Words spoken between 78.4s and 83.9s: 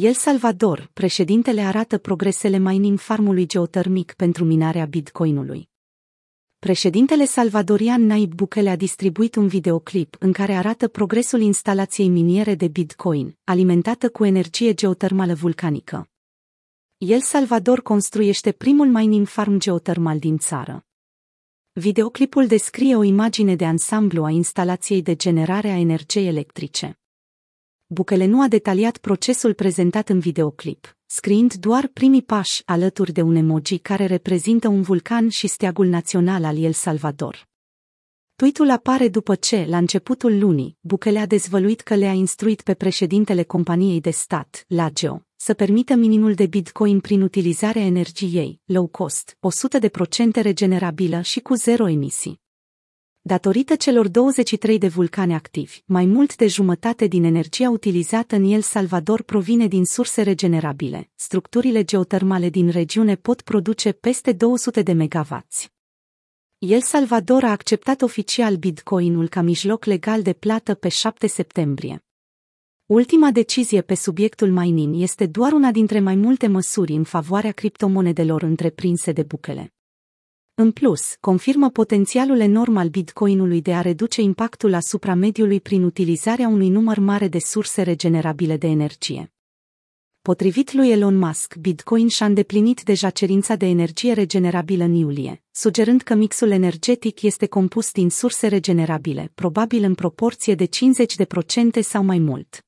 întreprinse de Bukele. În plus, confirmă potențialul enorm al bitcoinului de a